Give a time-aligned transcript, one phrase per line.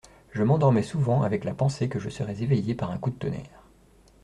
[0.31, 3.61] Je m'endormais souvent avec la pensée que je serais éveillé par un coup de tonnerre.